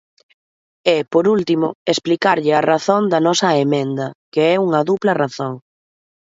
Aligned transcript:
E, 0.95 0.97
por 1.13 1.25
último, 1.35 1.67
explicarlle 1.93 2.51
a 2.55 2.65
razón 2.71 3.01
da 3.11 3.19
nosa 3.27 3.49
emenda, 3.65 4.07
que 4.33 4.41
é 4.53 4.55
unha 4.65 4.81
dupla 4.89 5.13
razón. 5.23 5.53